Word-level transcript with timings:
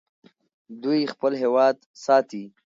دوی 0.83 1.01
خپل 1.13 1.31
هېواد 1.43 1.75
ساتي. 2.03 2.43